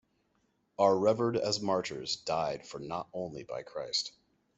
[0.79, 4.13] Are revered as martyrs died for not only by Christ.